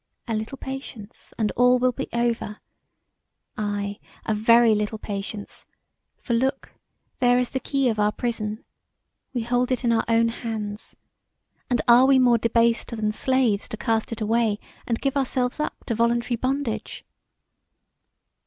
[0.27, 2.59] A little patience, and all will be over;
[3.55, 5.67] aye, a very little patience;
[6.17, 6.73] for, look,
[7.19, 8.65] there is the key of our prison;
[9.31, 10.95] we hold it in our own hands,
[11.69, 15.83] and are we more debased than slaves to cast it away and give ourselves up
[15.85, 17.03] to voluntary bondage?